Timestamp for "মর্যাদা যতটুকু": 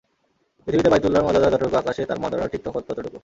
1.27-1.75